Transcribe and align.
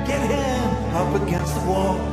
Get 0.07 0.22
him 0.31 0.96
up 0.96 1.22
against 1.24 1.56
the 1.56 1.66
wall. 1.69 2.09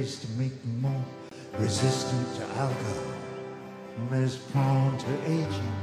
ways 0.00 0.18
to 0.18 0.28
make 0.30 0.52
me 0.64 0.72
more 0.80 1.04
resistant 1.58 2.34
to 2.36 2.42
alcohol, 2.58 3.12
less 4.10 4.36
prone 4.36 4.96
to 4.96 5.06
aging. 5.24 5.76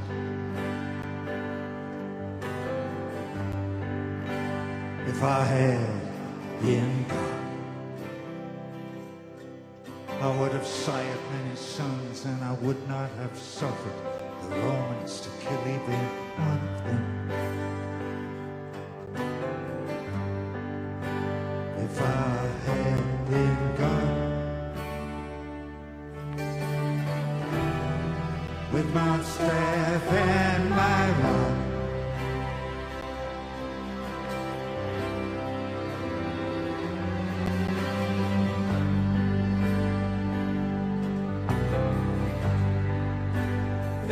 If 5.07 5.23
I 5.23 5.43
had 5.43 6.01
the 6.61 6.75
income, 6.75 7.33
I 10.19 10.37
would 10.39 10.51
have 10.53 10.65
sired 10.65 11.19
many 11.33 11.55
sons, 11.55 12.25
and 12.25 12.43
I 12.43 12.53
would 12.53 12.87
not 12.89 13.11
have 13.21 13.37
suffered 13.37 13.99
the 14.41 14.49
Romans 14.55 15.21
to 15.21 15.29
kill 15.41 15.61
even 15.61 16.01
one 16.47 16.61
of 16.69 16.77
them. 16.85 17.03
If 21.85 22.01
I 22.01 22.36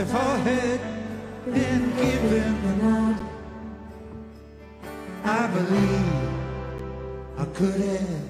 the 0.05 0.13
forehead 0.13 0.79
and 1.47 1.95
give 1.95 2.21
him 2.21 2.61
the 2.61 2.83
nod. 2.83 3.21
I 5.23 5.47
believe 5.47 6.29
I 7.37 7.45
could 7.45 7.81
have 7.81 8.21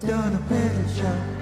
done 0.00 0.34
a 0.34 0.38
better 0.48 0.84
job. 0.94 1.39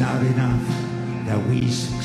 Not 0.00 0.22
enough 0.22 0.62
that 1.26 1.38
we. 1.48 1.97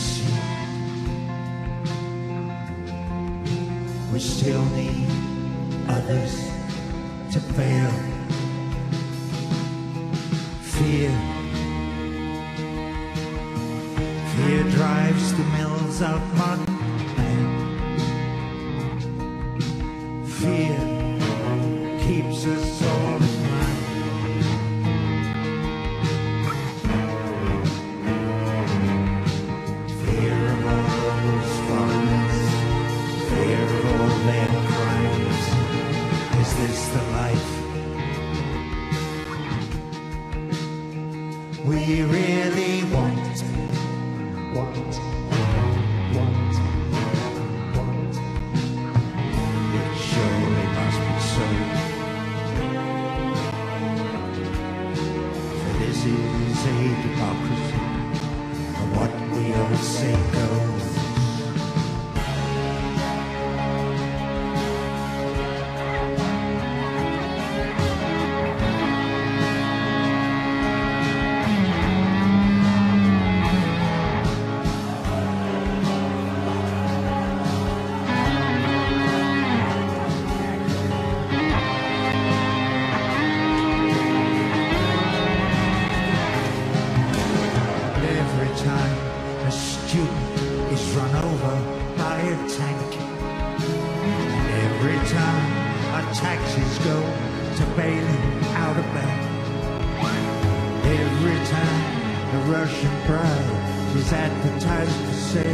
Russian 102.46 102.92
pride 103.06 103.96
is 103.96 104.12
advertised 104.12 104.92
for 104.92 105.14
sale, 105.14 105.46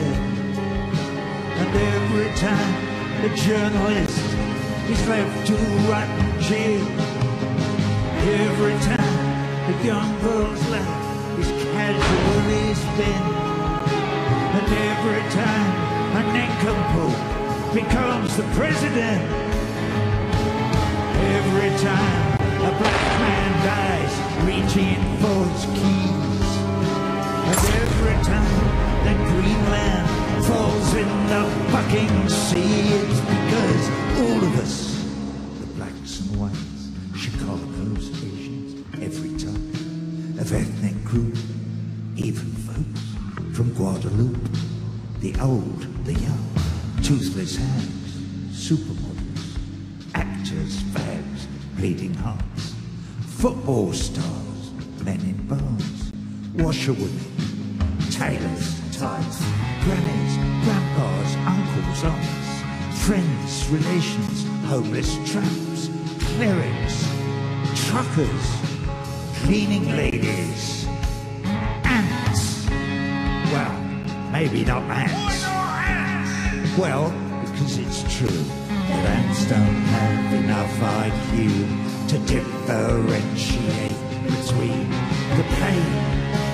and 1.62 1.75
every 1.75 2.34
time 2.36 3.21
the 3.21 3.30
journalist 3.36 4.17
is 4.89 5.08
left 5.08 5.47
to 5.47 5.54
rot 5.86 6.10
in 6.19 6.41
jail, 6.41 6.82
every 8.41 8.73
time 8.89 9.71
the 9.71 9.86
young 9.86 10.19
girl's 10.21 10.67
life 10.69 11.39
is 11.39 11.47
casually 11.73 12.73
spent. 12.73 13.25
And 14.58 14.67
every 14.89 15.23
time 15.30 15.69
a 16.17 16.23
nincompoop 16.34 17.73
becomes 17.75 18.36
the 18.36 18.47
president, 18.58 19.21
every 21.38 21.69
time 21.86 22.34
a 22.65 22.71
black 22.82 23.19
man 23.21 23.52
dies 23.63 24.13
reaching 24.43 25.02
for 25.19 25.45
his 25.45 25.65
and 25.65 26.29
every 28.00 28.24
time 28.24 29.04
that 29.04 29.18
Greenland 29.28 30.46
falls 30.46 30.94
in 30.94 31.28
the 31.28 31.44
fucking 31.72 32.30
sea, 32.30 32.82
it's 32.96 33.20
because 33.20 33.90
all 34.22 34.44
of 34.44 34.60
us, 34.60 35.04
the 35.60 35.68
blacks 35.76 36.22
and 36.22 36.40
whites, 36.40 36.92
Chicago's, 37.16 38.10
Asians, 38.24 38.86
every 39.02 39.32
type 39.38 40.40
of 40.40 40.54
ethnic 40.54 41.04
group, 41.04 41.38
even 42.16 42.52
folks 42.68 43.02
from 43.56 43.74
Guadeloupe, 43.74 44.50
the 45.20 45.36
old, 45.42 45.82
the 46.06 46.14
young, 46.14 46.50
toothless 47.04 47.58
hands, 47.58 48.14
supermodels, 48.54 49.58
actors, 50.16 50.78
fags, 50.94 51.48
bleeding 51.76 52.14
hearts, 52.14 52.74
football 53.22 53.92
stars, 53.92 54.72
men 55.04 55.20
in 55.20 55.48
bars, 55.48 56.12
washerwomen, 56.56 57.29
relations, 63.69 64.47
homeless 64.65 65.13
tramps, 65.32 65.89
clerics, 66.34 67.08
truckers, 67.86 68.47
cleaning 69.43 69.95
ladies, 69.95 70.88
ants. 71.84 72.67
Well, 73.51 73.71
maybe 74.32 74.65
not 74.65 74.82
ants. 74.89 75.43
Well, 76.79 77.12
because 77.41 77.77
it's 77.77 78.01
true 78.17 78.43
that 78.88 79.05
ants 79.05 79.45
don't 79.45 79.82
have 79.93 80.34
enough 80.34 80.73
IQ 80.79 82.10
to 82.10 82.17
differentiate 82.25 83.91
between 84.23 84.89
the 85.38 85.45
pain 85.62 85.91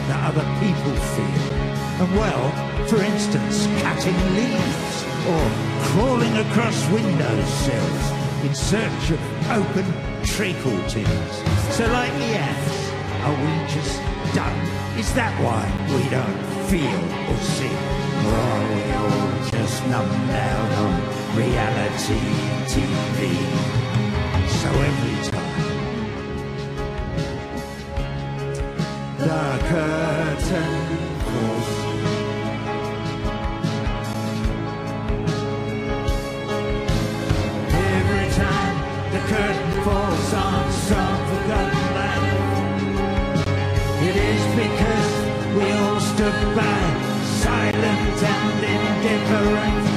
that 0.10 0.36
other 0.36 0.45
people 0.60 0.95
feel. 1.15 1.54
And 2.01 2.12
well, 2.17 2.51
for 2.88 3.01
instance, 3.01 3.67
cutting 3.82 4.19
leaves 4.36 5.06
or 5.30 5.64
crawling 5.96 6.36
across 6.36 6.78
windowsills 6.90 8.06
in 8.44 8.54
search 8.54 9.12
of 9.12 9.20
open 9.50 9.86
treacle 10.26 10.78
tins. 10.90 11.34
So 11.72 11.88
like 11.88 12.12
the 12.20 12.32
ants, 12.36 12.92
are 13.24 13.38
we 13.44 13.52
just 13.74 13.96
dumb? 14.36 14.60
Is 15.00 15.14
that 15.14 15.34
why 15.42 15.64
we 15.96 16.04
don't 16.10 16.42
feel 16.68 17.02
or 17.32 17.40
see? 17.56 17.76
Or 18.28 18.36
are 18.52 18.66
we 18.76 18.84
all 19.00 19.30
just 19.56 19.88
numbed 19.88 20.32
out 20.32 20.72
on 20.84 20.94
reality 21.40 22.20
TV? 22.68 23.20
So 24.60 24.70
every 24.90 25.18
time 25.32 25.56
the 29.18 29.44
curtain 29.70 31.05
silent 47.82 48.64
and 48.64 49.06
indifferent. 49.06 49.95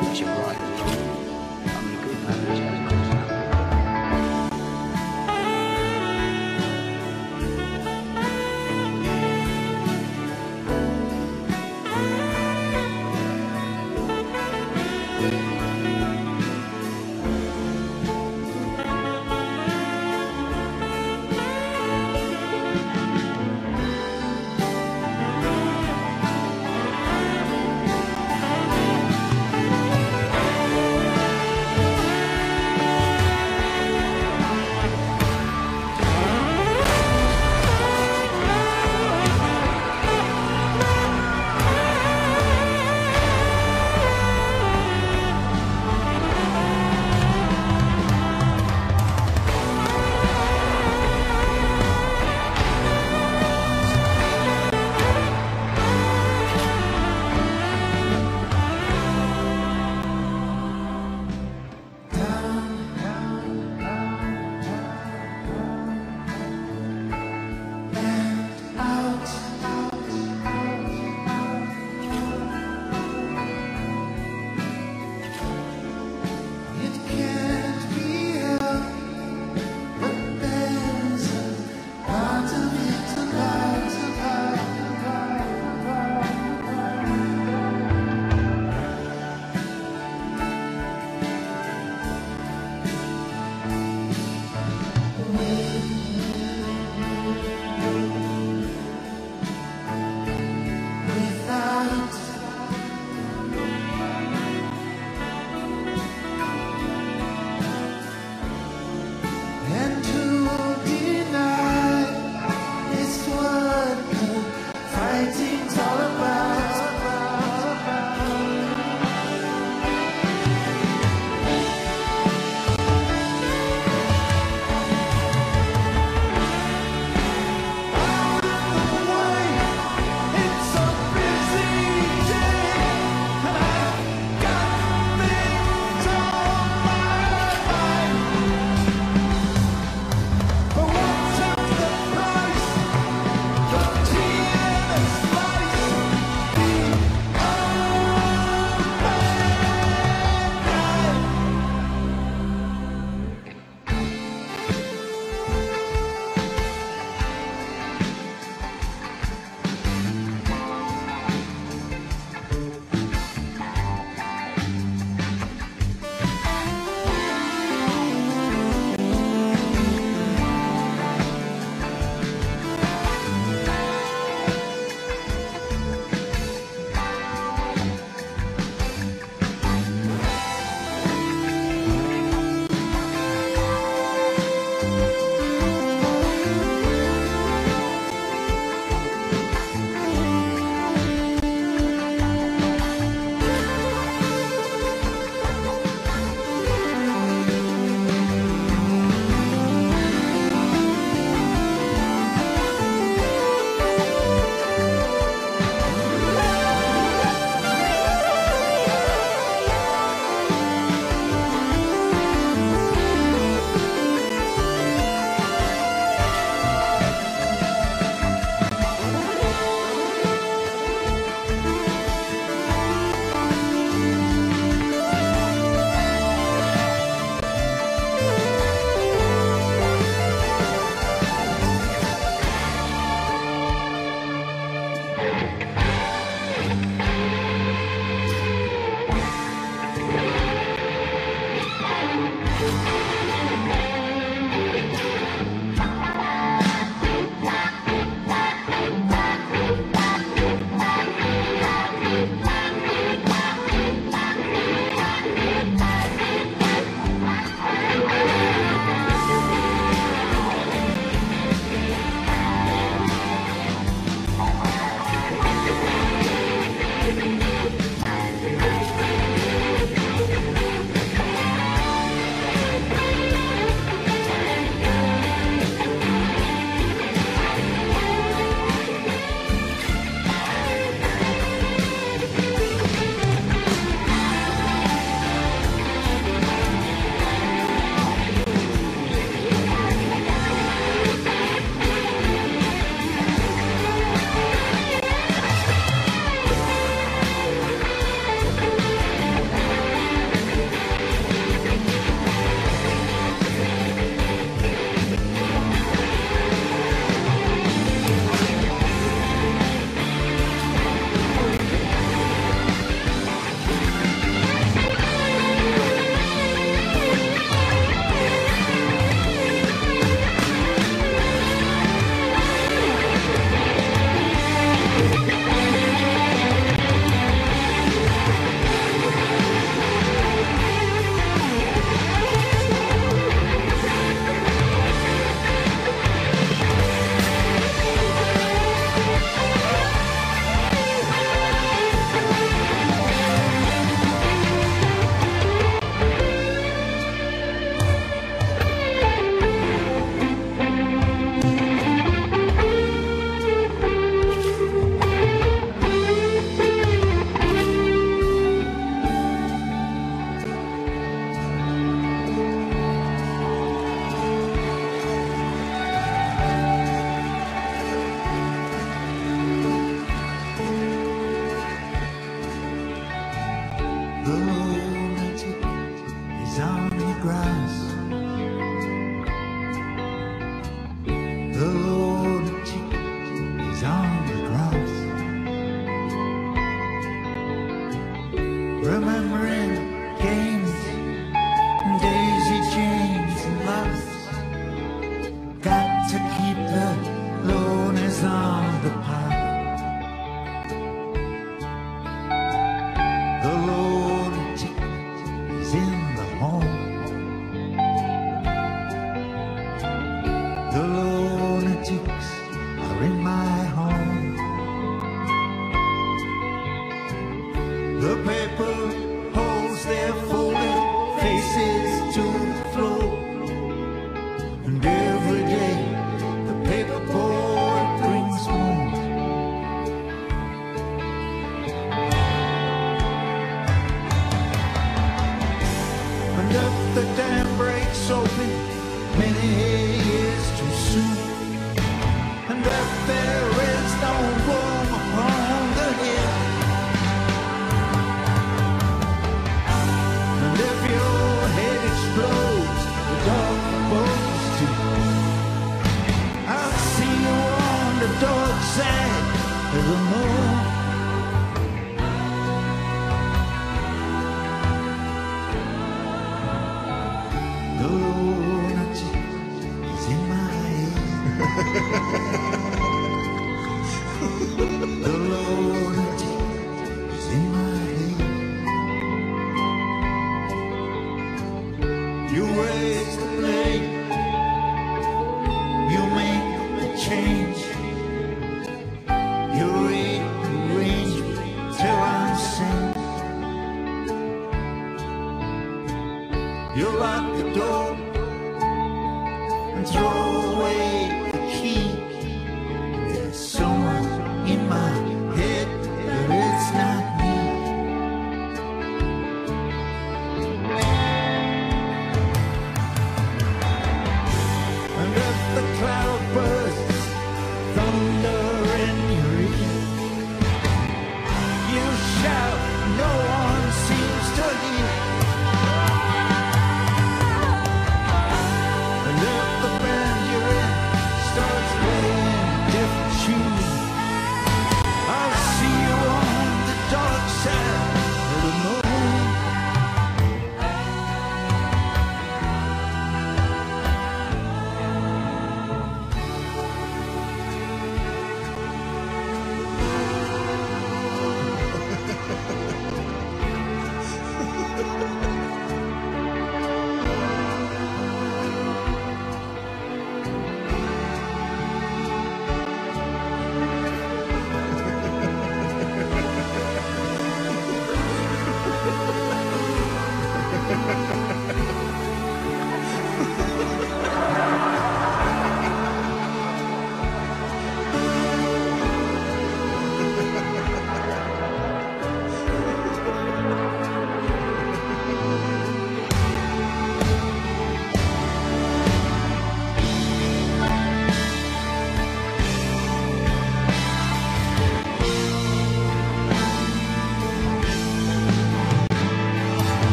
Teach 0.00 0.20
you 0.20 0.26
right. 0.26 1.09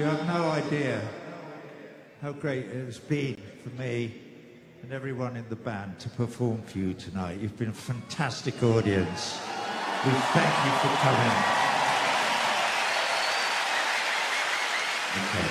You 0.00 0.06
have 0.06 0.26
no 0.26 0.48
idea 0.48 0.98
how 2.22 2.32
great 2.32 2.64
it 2.64 2.86
has 2.86 2.98
been 2.98 3.36
for 3.62 3.68
me 3.78 4.14
and 4.82 4.94
everyone 4.94 5.36
in 5.36 5.46
the 5.50 5.56
band 5.56 5.98
to 5.98 6.08
perform 6.08 6.62
for 6.62 6.78
you 6.78 6.94
tonight. 6.94 7.38
You've 7.38 7.58
been 7.58 7.68
a 7.68 7.72
fantastic 7.74 8.62
audience. 8.62 9.38
We 10.06 10.12
thank 10.32 10.64
you 10.64 10.72
for 10.80 10.88
coming. 11.02 11.36
Okay. 15.20 15.48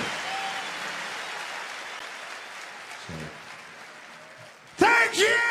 So. 3.06 3.14
Thank 4.78 5.16
you! 5.16 5.50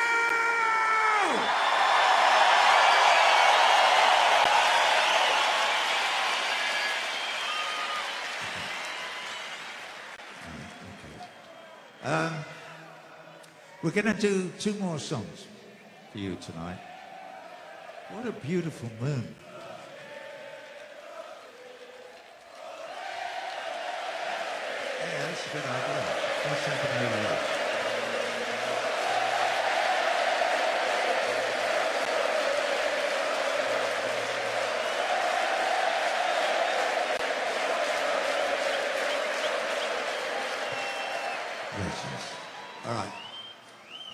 Um, 12.09 12.33
we're 13.89 14.03
going 14.03 14.15
to 14.15 14.21
do 14.21 14.51
two 14.59 14.75
more 14.75 14.99
songs 14.99 15.47
for 16.11 16.19
you 16.19 16.35
tonight. 16.35 16.77
What 18.11 18.27
a 18.27 18.31
beautiful 18.31 18.87
moon. 19.01 19.35
Yeah, 24.99 25.25
that's 25.25 25.47
a 25.47 25.49
good 25.53 25.63
idea. 25.65 27.58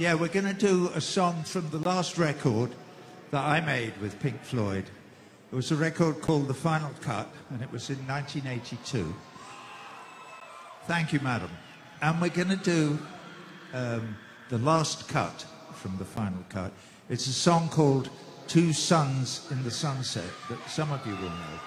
Yeah, 0.05 0.13
we're 0.13 0.27
going 0.27 0.45
to 0.45 0.53
do 0.53 0.91
a 0.93 1.01
song 1.01 1.41
from 1.45 1.67
the 1.71 1.79
last 1.79 2.19
record 2.19 2.69
that 3.31 3.43
I 3.43 3.59
made 3.59 3.97
with 3.99 4.19
Pink 4.19 4.39
Floyd. 4.43 4.85
It 5.51 5.55
was 5.55 5.71
a 5.71 5.75
record 5.75 6.21
called 6.21 6.47
The 6.47 6.53
Final 6.53 6.91
Cut, 7.01 7.27
and 7.49 7.59
it 7.59 7.71
was 7.71 7.89
in 7.89 7.97
1982. 8.05 9.15
Thank 10.83 11.11
you, 11.11 11.19
madam. 11.21 11.49
And 12.03 12.21
we're 12.21 12.29
going 12.29 12.49
to 12.49 12.55
do 12.55 12.99
um, 13.73 14.15
the 14.49 14.59
last 14.59 15.09
cut 15.09 15.43
from 15.73 15.97
the 15.97 16.05
final 16.05 16.45
cut. 16.49 16.71
It's 17.09 17.25
a 17.25 17.33
song 17.33 17.67
called 17.69 18.11
Two 18.47 18.73
Suns 18.73 19.47
in 19.49 19.63
the 19.63 19.71
Sunset 19.71 20.29
that 20.49 20.69
some 20.69 20.91
of 20.91 21.03
you 21.07 21.15
will 21.15 21.29
know. 21.29 21.59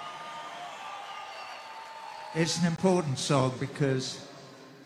It's 2.36 2.56
an 2.60 2.68
important 2.68 3.18
song 3.18 3.54
because 3.58 4.24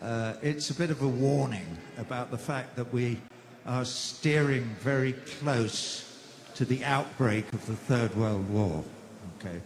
uh, 0.01 0.33
it's 0.41 0.71
a 0.71 0.73
bit 0.73 0.89
of 0.89 1.03
a 1.03 1.07
warning 1.07 1.77
about 1.99 2.31
the 2.31 2.37
fact 2.39 2.75
that 2.77 2.91
we 2.91 3.19
are 3.65 3.85
steering 3.85 4.63
very 4.79 5.13
close 5.39 6.09
to 6.55 6.65
the 6.65 6.83
outbreak 6.83 7.51
of 7.53 7.65
the 7.65 7.75
Third 7.75 8.15
World 8.15 8.49
War. 8.49 8.83
Okay, 9.39 9.61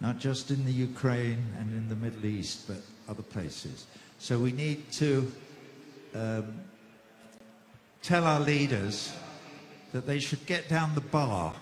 not 0.00 0.18
just 0.18 0.50
in 0.50 0.64
the 0.64 0.72
Ukraine 0.72 1.44
and 1.58 1.70
in 1.72 1.88
the 1.88 1.96
Middle 1.96 2.26
East, 2.26 2.66
but 2.66 2.78
other 3.08 3.22
places. 3.22 3.86
So 4.18 4.38
we 4.38 4.52
need 4.52 4.90
to 4.92 5.32
um, 6.14 6.54
tell 8.02 8.24
our 8.24 8.40
leaders 8.40 9.12
that 9.92 10.06
they 10.06 10.18
should 10.18 10.44
get 10.46 10.68
down 10.68 10.94
the 10.94 11.00
bar, 11.00 11.54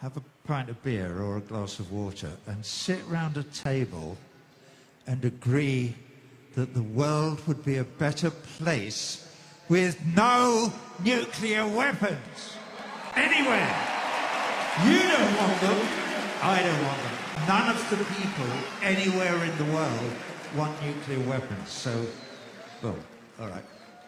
have 0.00 0.16
a 0.16 0.22
pint 0.46 0.68
of 0.68 0.82
beer 0.82 1.20
or 1.22 1.38
a 1.38 1.40
glass 1.40 1.78
of 1.78 1.90
water, 1.90 2.30
and 2.46 2.64
sit 2.64 3.00
round 3.08 3.36
a 3.36 3.42
table 3.42 4.16
and 5.06 5.24
agree 5.24 5.94
that 6.54 6.74
the 6.74 6.82
world 6.82 7.44
would 7.46 7.64
be 7.64 7.78
a 7.78 7.84
better 7.84 8.30
place 8.30 9.26
with 9.68 9.98
no 10.14 10.72
nuclear 11.02 11.66
weapons 11.66 12.56
anywhere. 13.16 13.74
You 14.84 14.98
don't 14.98 15.36
want 15.36 15.60
them. 15.60 15.88
I 16.42 16.62
don't 16.62 16.82
want 16.84 17.02
them. 17.02 17.48
None 17.48 17.74
of 17.74 17.90
the 17.90 17.96
people 18.14 18.46
anywhere 18.82 19.44
in 19.44 19.56
the 19.58 19.72
world 19.72 20.12
want 20.56 20.74
nuclear 20.82 21.20
weapons. 21.28 21.70
So, 21.70 22.06
well, 22.82 22.96
all 23.40 23.48
right. 23.48 23.64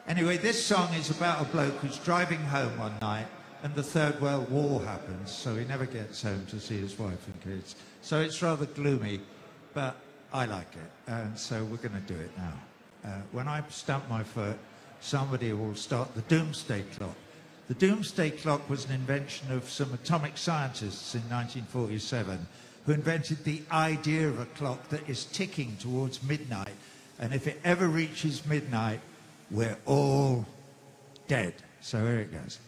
Anyway, 0.09 0.37
this 0.37 0.65
song 0.65 0.93
is 0.95 1.11
about 1.11 1.43
a 1.43 1.45
bloke 1.47 1.75
who's 1.75 1.99
driving 1.99 2.39
home 2.39 2.79
one 2.79 2.95
night 3.01 3.27
and 3.63 3.75
the 3.75 3.83
Third 3.83 4.21
World 4.21 4.51
War 4.51 4.81
happens, 4.83 5.31
so 5.31 5.57
he 5.57 5.65
never 5.65 5.87
gets 5.87 6.23
home 6.23 6.47
to 6.51 6.61
see 6.61 6.79
his 6.79 6.99
wife 6.99 7.27
and 7.27 7.41
kids. 7.43 7.75
So 8.03 8.21
it's 8.21 8.41
rather 8.43 8.67
gloomy, 8.67 9.21
but 9.75 9.97
I 10.33 10.47
like 10.47 10.73
it, 10.75 11.11
and 11.11 11.37
so 11.39 11.65
we're 11.65 11.79
going 11.79 12.01
to 12.01 12.13
do 12.13 12.21
it 12.21 12.31
now. 12.37 12.53
Uh, 13.05 13.21
when 13.33 13.49
I 13.49 13.63
stamp 13.69 14.09
my 14.09 14.23
foot, 14.23 14.57
somebody 15.01 15.53
will 15.53 15.75
start 15.75 16.15
the 16.15 16.23
doomsday 16.23 16.83
clock. 16.97 17.17
The 17.69 17.75
doomsday 17.75 18.31
clock 18.31 18.69
was 18.71 18.85
an 18.85 18.93
invention 18.93 19.51
of 19.51 19.69
some 19.69 19.93
atomic 19.93 20.39
scientists 20.39 21.15
in 21.15 21.23
1947 21.23 22.47
who 22.85 22.93
invented 22.93 23.43
the 23.45 23.63
idea 23.73 24.29
of 24.29 24.39
a 24.39 24.47
clock 24.47 24.89
that 24.91 25.09
is 25.09 25.25
ticking 25.27 25.77
towards 25.79 26.23
midnight, 26.23 26.75
and 27.19 27.35
if 27.35 27.49
it 27.49 27.61
ever 27.65 27.89
reaches 27.89 28.47
midnight, 28.47 29.01
we're 29.51 29.77
all 29.85 30.47
dead. 31.27 31.55
So 31.81 31.99
here 31.99 32.21
it 32.21 32.33
goes. 32.33 32.61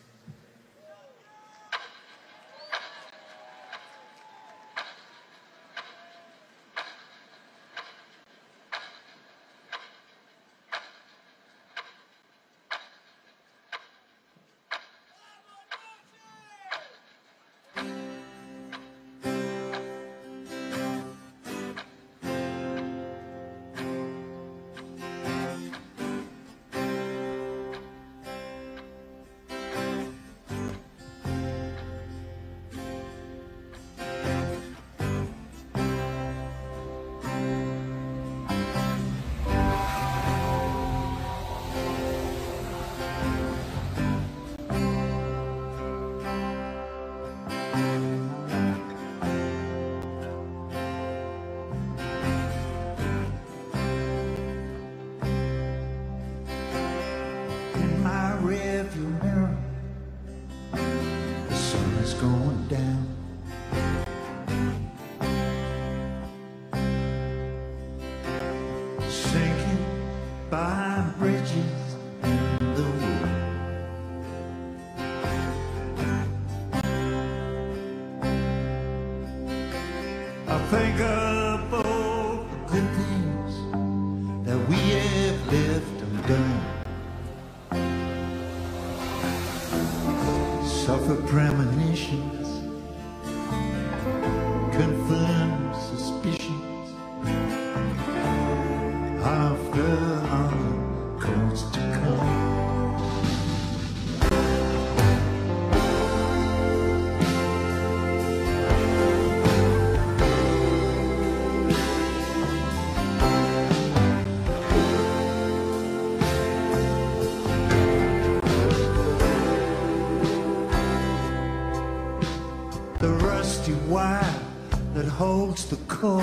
holds 125.49 125.65
the 125.71 125.77
cork 125.87 126.23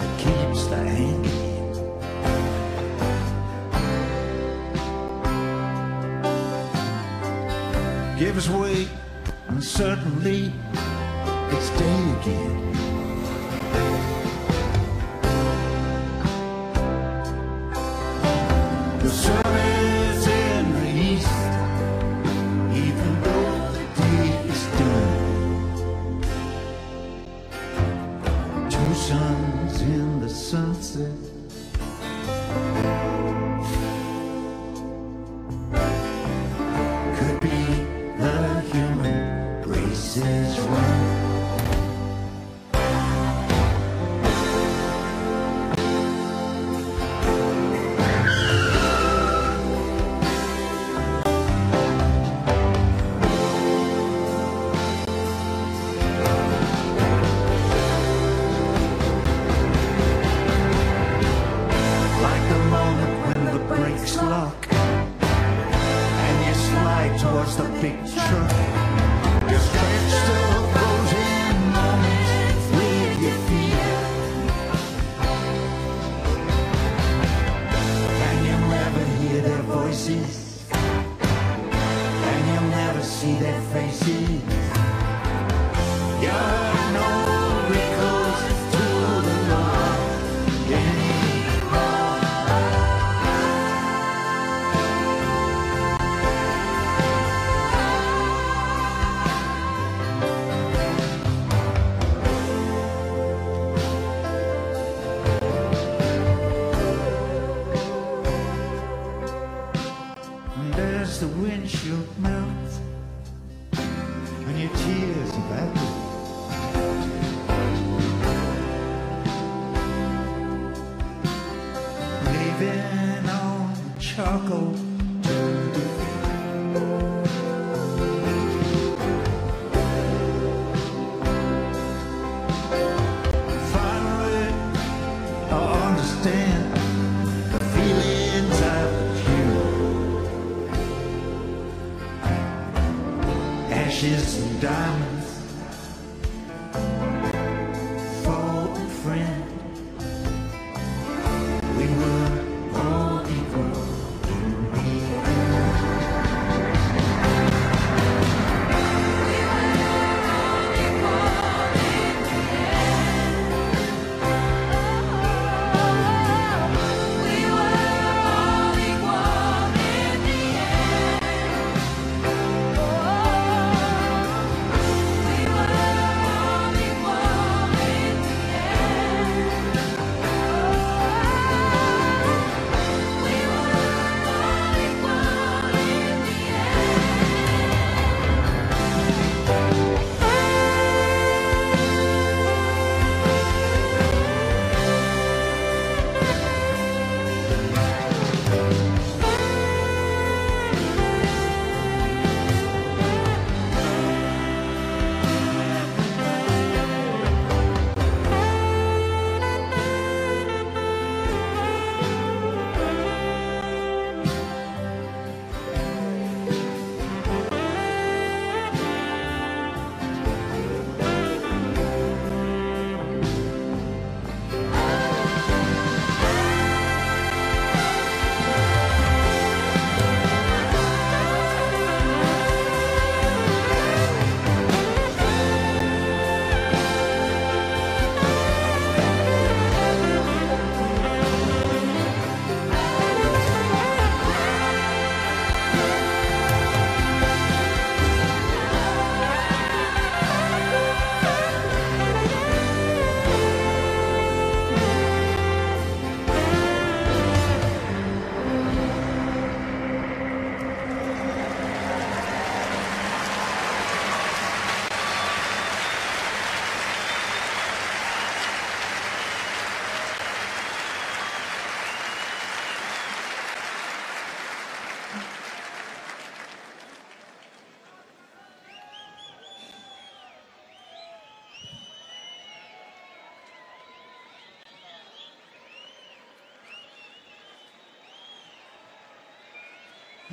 and 0.00 0.18
keeps 0.18 0.66
the 0.66 0.76
handle. 0.76 1.30
Gives 8.18 8.50
way, 8.50 8.88
and 9.46 9.62
suddenly 9.62 10.52
it's 11.52 11.70
day 11.78 12.00
again. 12.16 12.72
The 18.98 19.10
sun 19.10 19.49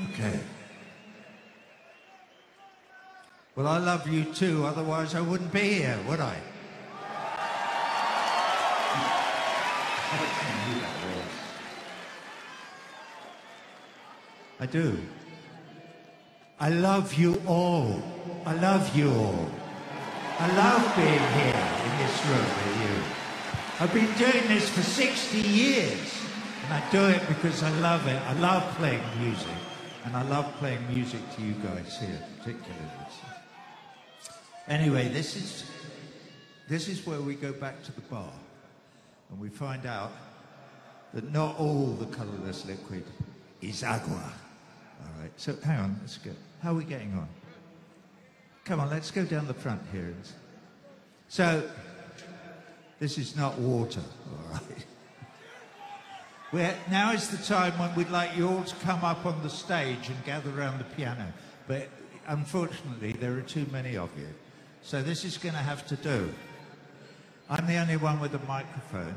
Okay. 0.06 0.40
Well, 3.56 3.68
I 3.68 3.80
love 3.80 4.08
you 4.08 4.26
too, 4.26 4.66
otherwise 4.66 5.16
I 5.16 5.22
wouldn't 5.22 5.52
be 5.52 5.74
here, 5.74 5.98
would 6.08 6.20
I? 6.20 6.38
I 14.60 14.66
do. 14.66 14.98
I 16.60 16.70
love 16.70 17.14
you 17.14 17.42
all. 17.46 18.02
I 18.46 18.54
love 18.56 18.96
you 18.96 19.12
all. 19.12 19.50
I 20.40 20.48
love 20.56 20.96
being 20.96 21.08
here 21.10 21.68
in 21.86 21.98
this 21.98 22.26
room 22.26 22.50
with 22.62 22.78
you. 22.82 23.04
I've 23.80 23.94
been 23.94 24.14
doing 24.18 24.48
this 24.48 24.70
for 24.70 24.82
60 24.82 25.38
years. 25.40 26.14
And 26.66 26.74
I 26.74 26.90
do 26.90 27.06
it 27.06 27.28
because 27.28 27.64
I 27.64 27.70
love 27.80 28.08
it. 28.08 28.22
I 28.24 28.34
love 28.34 28.64
playing 28.78 29.02
music. 29.20 29.48
And 30.08 30.16
I 30.16 30.22
love 30.22 30.50
playing 30.56 30.80
music 30.94 31.20
to 31.36 31.42
you 31.42 31.52
guys 31.56 32.00
here, 32.00 32.24
particularly. 32.38 32.82
Anyway, 34.70 35.10
this 35.10 35.36
is, 35.36 35.66
this 36.70 36.88
is 36.88 37.06
where 37.06 37.20
we 37.20 37.36
go 37.36 37.52
back 37.52 37.84
to 37.84 37.92
the 37.92 38.00
bar. 38.00 38.32
And 39.30 39.38
we 39.38 39.50
find 39.50 39.86
out 39.86 40.14
that 41.14 41.30
not 41.34 41.60
all 41.60 41.88
the 41.88 42.06
colorless 42.06 42.66
liquid 42.66 43.04
is 43.62 43.84
agua. 43.84 44.32
All 45.02 45.22
right, 45.22 45.32
so 45.36 45.54
hang 45.62 45.80
on, 45.82 45.98
let's 46.00 46.18
go. 46.20 46.32
How 46.64 46.72
are 46.72 46.76
we 46.76 46.86
getting 46.86 47.12
on? 47.12 47.28
Come 48.64 48.80
on, 48.80 48.90
let's 48.90 49.12
go 49.12 49.26
down 49.26 49.46
the 49.46 49.54
front 49.54 49.82
here. 49.92 50.16
So, 51.28 51.70
this 53.00 53.18
is 53.18 53.36
not 53.36 53.60
water, 53.60 54.04
all 54.32 54.54
right? 54.54 54.86
We're, 56.54 56.76
now 56.90 57.12
is 57.12 57.28
the 57.30 57.44
time 57.44 57.78
when 57.78 57.94
we'd 57.96 58.10
like 58.10 58.38
you 58.38 58.48
all 58.48 58.64
to 58.64 58.76
come 58.78 59.04
up 59.04 59.26
on 59.26 59.44
the 59.44 59.50
stage 59.50 60.08
and 60.08 60.24
gather 60.24 60.50
around 60.58 60.78
the 60.78 60.86
piano. 60.86 61.34
But 61.68 61.90
unfortunately, 62.26 63.12
there 63.12 63.34
are 63.34 63.42
too 63.42 63.66
many 63.72 63.98
of 63.98 64.10
you. 64.18 64.28
So 64.82 65.04
this 65.04 65.26
is 65.26 65.38
going 65.38 65.56
to 65.56 65.62
have 65.62 65.86
to 65.88 65.98
do. 65.98 66.34
I'm 67.50 67.68
the 67.68 67.76
only 67.76 67.98
one 67.98 68.22
with 68.22 68.34
a 68.34 68.40
microphone. 68.48 69.16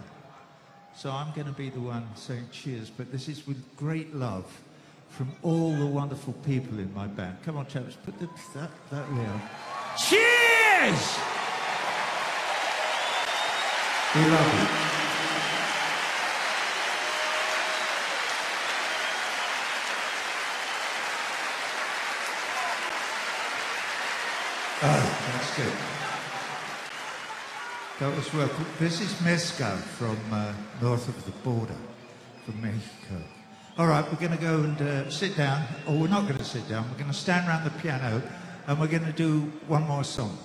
So 0.96 1.12
I'm 1.12 1.32
going 1.32 1.46
to 1.46 1.52
be 1.52 1.70
the 1.70 1.80
one 1.80 2.08
saying 2.16 2.48
cheers. 2.50 2.90
But 2.90 3.12
this 3.12 3.28
is 3.28 3.46
with 3.46 3.76
great 3.76 4.12
love 4.12 4.60
from 5.08 5.30
all 5.42 5.72
the 5.76 5.86
wonderful 5.86 6.32
people 6.44 6.80
in 6.80 6.92
my 6.94 7.06
band. 7.06 7.38
Come 7.44 7.56
on, 7.58 7.66
chaps, 7.66 7.96
put 8.04 8.18
the, 8.18 8.28
that, 8.54 8.70
that 8.90 9.04
on. 9.04 9.42
Cheers! 9.96 11.18
We 14.16 14.22
love 14.28 14.84
you. 14.84 14.89
Oh, 24.82 25.30
that's 25.32 25.56
good. 25.58 25.72
That 27.98 28.16
was 28.16 28.32
well. 28.32 28.48
This 28.78 29.02
is 29.02 29.20
mezcal 29.20 29.76
from 29.76 30.16
uh, 30.32 30.54
north 30.80 31.06
of 31.06 31.22
the 31.26 31.32
border, 31.42 31.76
from 32.46 32.62
Mexico. 32.62 33.22
All 33.76 33.86
right, 33.86 34.02
we're 34.10 34.18
going 34.18 34.34
to 34.34 34.42
go 34.42 34.62
and 34.62 34.80
uh, 34.80 35.10
sit 35.10 35.36
down, 35.36 35.66
or 35.86 35.96
we're 35.98 36.08
not 36.08 36.22
going 36.22 36.38
to 36.38 36.44
sit 36.44 36.66
down. 36.66 36.90
We're 36.90 36.96
going 36.96 37.10
to 37.10 37.16
stand 37.16 37.46
around 37.46 37.64
the 37.64 37.78
piano, 37.78 38.22
and 38.66 38.80
we're 38.80 38.86
going 38.86 39.04
to 39.04 39.12
do 39.12 39.52
one 39.68 39.86
more 39.86 40.02
song. 40.02 40.38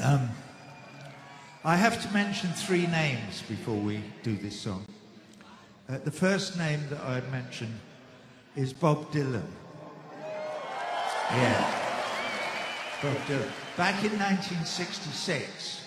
Um, 0.00 0.30
I 1.64 1.76
have 1.76 2.02
to 2.02 2.12
mention 2.12 2.50
three 2.50 2.88
names 2.88 3.42
before 3.42 3.76
we 3.76 4.02
do 4.24 4.36
this 4.36 4.58
song. 4.60 4.84
Uh, 5.88 5.98
the 5.98 6.10
first 6.10 6.58
name 6.58 6.80
that 6.90 7.00
I 7.02 7.20
mention 7.30 7.78
is 8.56 8.72
Bob 8.72 9.12
Dylan. 9.12 9.46
Yeah. 11.30 11.87
Bob 13.00 13.16
Dylan. 13.28 13.48
Back 13.76 14.02
in 14.02 14.10
1966, 14.18 15.82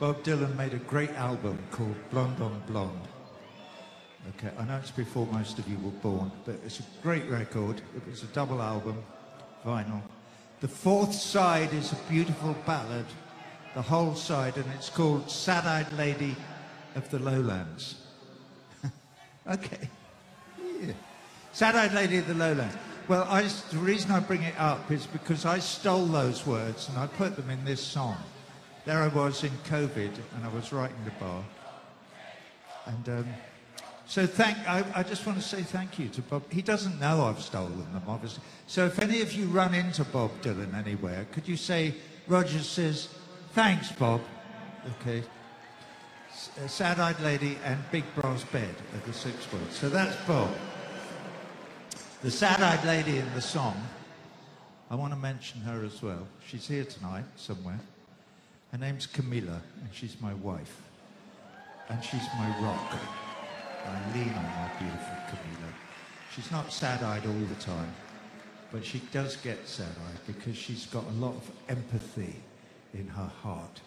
Bob 0.00 0.24
Dylan 0.24 0.56
made 0.56 0.74
a 0.74 0.78
great 0.78 1.10
album 1.10 1.56
called 1.70 1.94
Blonde 2.10 2.42
on 2.42 2.60
Blonde. 2.66 3.08
Okay, 4.30 4.50
I 4.58 4.64
know 4.64 4.76
it's 4.76 4.90
before 4.90 5.24
most 5.26 5.60
of 5.60 5.68
you 5.68 5.78
were 5.78 5.92
born, 6.02 6.32
but 6.44 6.56
it's 6.64 6.80
a 6.80 6.82
great 7.00 7.30
record. 7.30 7.80
It 7.96 8.04
was 8.10 8.24
a 8.24 8.26
double 8.28 8.60
album, 8.60 9.00
vinyl. 9.64 10.02
The 10.60 10.66
fourth 10.66 11.14
side 11.14 11.72
is 11.72 11.92
a 11.92 11.96
beautiful 12.10 12.56
ballad, 12.66 13.06
the 13.76 13.82
whole 13.82 14.16
side, 14.16 14.56
and 14.56 14.66
it's 14.74 14.90
called 14.90 15.30
Sad 15.30 15.64
Eyed 15.64 15.92
Lady 15.92 16.34
of 16.96 17.08
the 17.08 17.20
Lowlands. 17.20 18.02
okay. 19.48 19.88
Yeah. 20.80 20.92
Sad 21.52 21.76
Eyed 21.76 21.92
Lady 21.92 22.16
of 22.16 22.26
the 22.26 22.34
Lowlands. 22.34 22.74
Well, 23.08 23.24
I, 23.30 23.42
the 23.70 23.78
reason 23.78 24.10
I 24.10 24.18
bring 24.18 24.42
it 24.42 24.58
up 24.58 24.90
is 24.90 25.06
because 25.06 25.44
I 25.46 25.60
stole 25.60 26.06
those 26.06 26.44
words 26.44 26.88
and 26.88 26.98
I 26.98 27.06
put 27.06 27.36
them 27.36 27.48
in 27.50 27.64
this 27.64 27.80
song. 27.80 28.16
There 28.84 29.00
I 29.00 29.06
was 29.06 29.44
in 29.44 29.52
COVID 29.68 30.10
and 30.34 30.44
I 30.44 30.48
was 30.48 30.72
writing 30.72 30.96
the 31.04 31.12
bar. 31.12 31.44
And 32.86 33.08
um, 33.08 33.26
so 34.06 34.26
thank, 34.26 34.58
I, 34.68 34.84
I 34.92 35.02
just 35.04 35.24
want 35.24 35.38
to 35.38 35.44
say 35.44 35.62
thank 35.62 36.00
you 36.00 36.08
to 36.08 36.22
Bob. 36.22 36.42
He 36.50 36.62
doesn't 36.62 36.98
know 36.98 37.24
I've 37.26 37.40
stolen 37.40 37.78
them, 37.92 38.02
obviously. 38.08 38.42
So 38.66 38.86
if 38.86 38.98
any 38.98 39.20
of 39.20 39.32
you 39.32 39.46
run 39.46 39.72
into 39.72 40.02
Bob 40.02 40.32
Dylan 40.42 40.74
anywhere, 40.74 41.28
could 41.30 41.46
you 41.46 41.56
say, 41.56 41.94
Roger 42.26 42.58
says, 42.58 43.08
thanks, 43.52 43.92
Bob. 43.92 44.20
Okay. 45.00 45.22
S- 46.32 46.50
uh, 46.60 46.66
Sad-eyed 46.66 47.20
lady 47.20 47.56
and 47.64 47.78
big 47.92 48.04
brass 48.16 48.42
bed 48.44 48.74
are 48.94 49.06
the 49.06 49.12
six 49.12 49.52
words. 49.52 49.78
So 49.78 49.88
that's 49.88 50.16
Bob. 50.24 50.50
The 52.22 52.30
sad-eyed 52.30 52.82
lady 52.86 53.18
in 53.18 53.34
the 53.34 53.42
song, 53.42 53.76
I 54.90 54.94
want 54.94 55.12
to 55.12 55.18
mention 55.18 55.60
her 55.60 55.84
as 55.84 56.02
well. 56.02 56.26
She's 56.46 56.66
here 56.66 56.84
tonight 56.84 57.24
somewhere. 57.36 57.78
Her 58.72 58.78
name's 58.78 59.06
Camilla, 59.06 59.60
and 59.82 59.90
she's 59.92 60.18
my 60.20 60.32
wife. 60.34 60.80
And 61.90 62.02
she's 62.02 62.26
my 62.38 62.48
rock. 62.62 62.94
I 63.84 64.14
lean 64.14 64.30
on 64.30 64.44
my 64.44 64.70
beautiful 64.78 65.16
Camilla. 65.28 65.72
She's 66.34 66.50
not 66.50 66.72
sad-eyed 66.72 67.26
all 67.26 67.32
the 67.32 67.62
time, 67.62 67.92
but 68.72 68.82
she 68.84 69.00
does 69.12 69.36
get 69.36 69.68
sad-eyed 69.68 70.26
because 70.26 70.56
she's 70.56 70.86
got 70.86 71.04
a 71.04 71.12
lot 71.20 71.34
of 71.34 71.50
empathy 71.68 72.36
in 72.94 73.06
her 73.08 73.30
heart. 73.42 73.80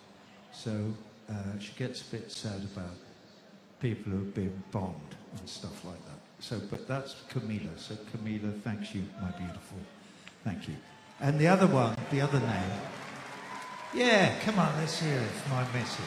So 0.53 0.93
uh, 1.30 1.34
she 1.59 1.71
gets 1.80 2.01
a 2.01 2.11
bit 2.11 2.32
sad 2.32 2.61
about 2.75 2.95
people 3.82 4.11
who 4.11 4.19
have 4.19 4.36
been 4.36 4.63
bombed 4.71 5.15
and 5.38 5.49
stuff 5.49 5.84
like 5.84 6.05
that. 6.05 6.18
So, 6.39 6.59
but 6.69 6.87
that's 6.87 7.15
Camila. 7.31 7.77
So 7.77 7.95
Camila, 7.95 8.59
thanks 8.61 8.95
you, 8.95 9.03
my 9.21 9.31
beautiful. 9.31 9.77
Thank 10.43 10.67
you. 10.67 10.75
And 11.19 11.37
the 11.37 11.47
other 11.47 11.67
one, 11.67 11.97
the 12.11 12.21
other 12.21 12.39
name. 12.39 12.71
Yeah, 13.93 14.39
come 14.39 14.59
on, 14.59 14.73
let's 14.77 14.99
hear 14.99 15.17
it. 15.17 15.49
My 15.49 15.65
missus. 15.73 15.99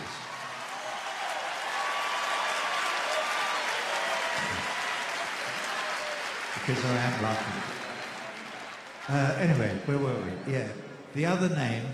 Because 6.55 6.85
I 6.85 6.97
am 6.97 7.23
lucky. 7.23 7.73
Uh, 9.09 9.35
anyway, 9.39 9.77
where 9.87 9.99
were 9.99 10.15
we? 10.15 10.53
Yeah. 10.53 10.69
The 11.15 11.27
other 11.27 11.49
name 11.49 11.85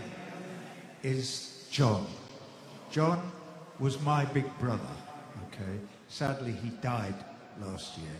is 1.03 1.67
John. 1.71 2.07
John 2.91 3.33
was 3.79 4.01
my 4.03 4.25
big 4.27 4.47
brother, 4.59 4.95
okay? 5.47 5.79
Sadly, 6.09 6.53
he 6.53 6.69
died 6.83 7.15
last 7.61 7.99
year, 7.99 8.17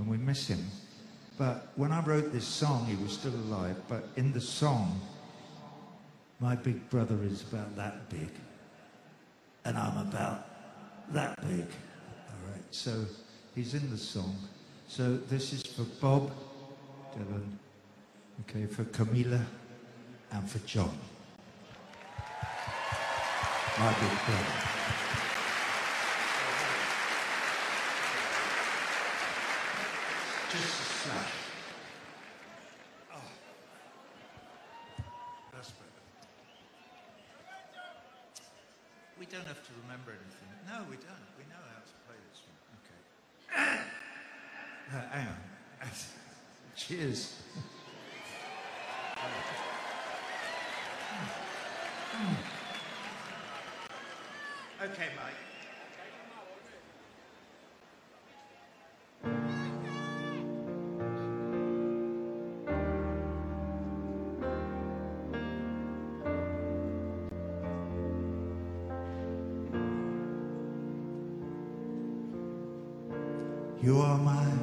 and 0.00 0.08
we 0.08 0.16
miss 0.16 0.48
him. 0.48 0.64
But 1.36 1.68
when 1.76 1.92
I 1.92 2.02
wrote 2.02 2.32
this 2.32 2.46
song, 2.46 2.86
he 2.86 2.96
was 3.02 3.12
still 3.12 3.34
alive, 3.34 3.76
but 3.86 4.08
in 4.16 4.32
the 4.32 4.40
song, 4.40 4.98
my 6.40 6.56
big 6.56 6.88
brother 6.88 7.18
is 7.22 7.42
about 7.42 7.76
that 7.76 8.08
big, 8.08 8.30
and 9.66 9.76
I'm 9.76 10.08
about 10.08 10.46
that 11.12 11.38
big. 11.46 11.66
All 12.28 12.50
right, 12.50 12.64
so 12.70 13.04
he's 13.54 13.74
in 13.74 13.90
the 13.90 13.98
song. 13.98 14.36
So 14.88 15.18
this 15.18 15.52
is 15.52 15.62
for 15.64 15.84
Bob 16.00 16.30
Dylan, 17.14 17.58
okay, 18.48 18.64
for 18.64 18.84
Camila, 18.84 19.44
and 20.32 20.50
for 20.50 20.60
John. 20.60 20.96
My 23.78 23.92
big 24.00 24.18
brother. 24.24 24.99
Just 30.50 30.64
a 30.64 30.66
slash. 30.66 31.32
Oh. 33.14 33.22
That's 35.52 35.70
better. 35.70 36.02
We 39.16 39.26
don't 39.26 39.46
have 39.46 39.62
to 39.64 39.72
remember 39.84 40.10
anything. 40.10 40.48
No, 40.66 40.82
we 40.90 40.96
don't. 40.96 41.30
We 41.38 41.44
know 41.46 41.62
how 41.70 41.78
to 41.86 41.94
play 42.04 42.18
this 42.30 42.42
one. 42.42 42.58
Okay. 42.82 43.00
Uh, 44.92 45.06
hang 45.12 45.28
on. 45.28 45.36
Cheers. 46.76 47.36
Hmm. 47.54 47.60
Hmm. 51.14 51.28
Hmm. 52.16 52.34
Okay, 54.82 55.08
Mike. 55.14 55.49
You 73.82 73.98
are 74.02 74.18
my 74.18 74.59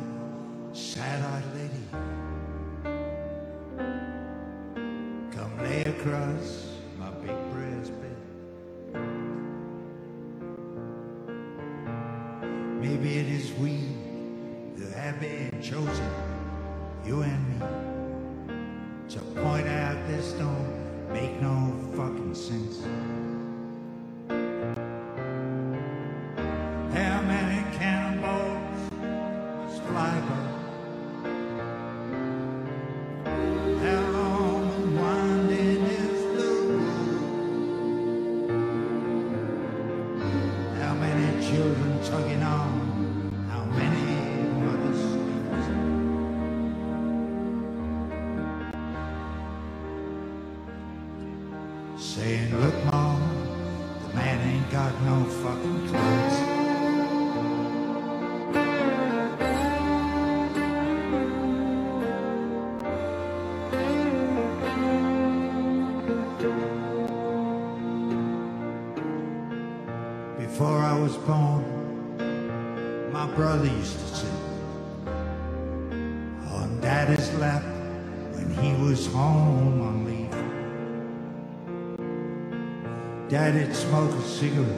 Daddy'd 83.30 83.75
smoke 83.75 84.11
a 84.11 84.21
cigarette, 84.21 84.69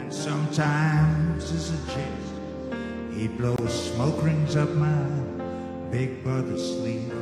and 0.00 0.12
sometimes 0.12 1.52
as 1.52 1.70
a 1.70 1.76
jest, 1.86 2.32
he'd 3.14 3.38
blow 3.38 3.54
smoke 3.68 4.20
rings 4.24 4.56
up 4.56 4.68
my 4.70 5.04
big 5.92 6.24
brother's 6.24 6.74
sleeve. 6.74 7.12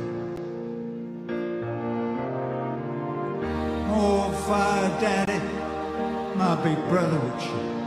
Oh, 3.91 4.31
fire 4.47 4.89
daddy, 4.99 5.41
my 6.35 6.55
big 6.63 6.77
brother 6.89 7.19
would 7.19 7.39
shoot. 7.39 7.77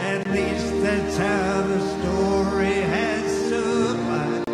At 0.00 0.26
least 0.26 0.82
that's 0.82 1.16
how 1.16 1.62
the 1.62 1.80
story 2.00 2.74
has 2.74 3.48
survived. 3.50 4.48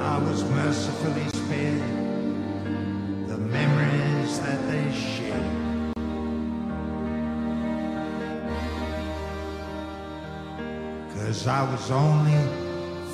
I 0.00 0.18
was 0.18 0.42
mercifully 0.50 1.37
that 4.48 4.60
they. 4.68 4.88
Cause 11.14 11.46
I 11.46 11.70
was 11.70 11.90
only 11.90 12.38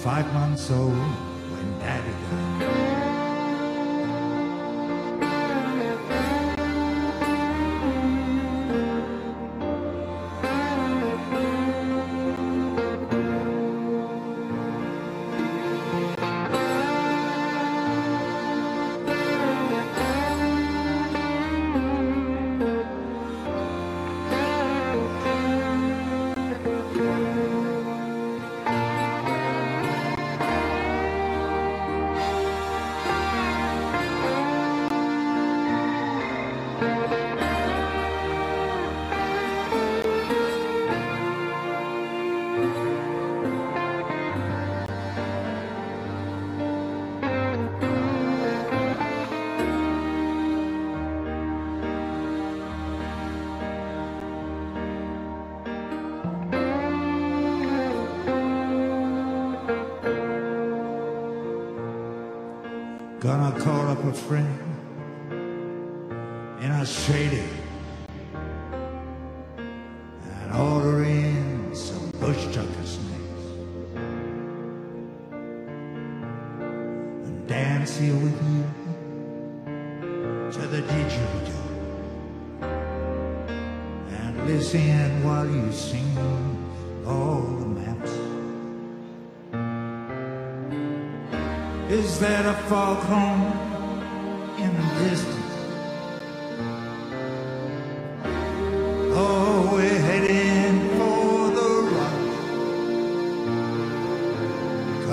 five 0.02 0.32
months 0.32 0.70
old 0.70 0.92
when 0.92 1.78
daddy 1.80 2.14
died. 2.30 2.93
Is 92.64 92.70
that 92.70 92.76
foghorn 92.78 93.40
in 94.58 94.72
the 94.76 95.08
distance? 95.10 95.54
Oh, 99.00 99.70
we're 99.72 99.98
heading 99.98 100.88
for 100.96 101.50
the 101.58 101.70
rock. 101.94 102.18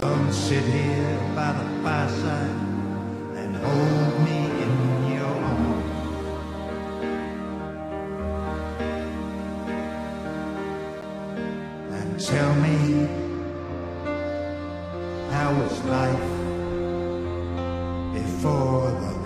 Come 0.02 0.32
sit 0.32 0.64
here 0.64 1.20
by 1.36 1.52
the 1.54 1.66
fireside 1.84 2.58
and 3.36 3.56
hold 3.58 4.14
me 4.24 4.40
in 4.64 5.14
your 5.14 5.36
arms. 5.44 5.96
And 11.92 12.20
tell 12.20 12.56
me 12.56 12.78
how 15.32 15.54
was 15.54 15.84
life 15.86 16.41
before 18.42 18.90
the 18.90 19.21